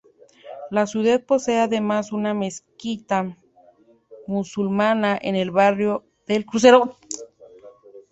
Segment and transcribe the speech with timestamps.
[0.71, 3.37] La ciudad posee además una mezquita
[4.25, 6.97] musulmana en el barrio del Crucero.